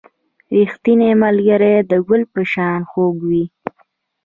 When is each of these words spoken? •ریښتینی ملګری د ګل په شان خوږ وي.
•ریښتینی 0.55 1.11
ملګری 1.23 1.75
د 1.89 1.91
ګل 2.07 2.21
په 2.33 2.41
شان 2.51 2.79
خوږ 2.91 3.15
وي. 3.29 3.43